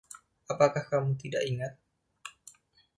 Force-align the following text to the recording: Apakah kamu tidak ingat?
Apakah 0.53 0.83
kamu 0.91 1.11
tidak 1.23 1.41
ingat? 1.51 1.73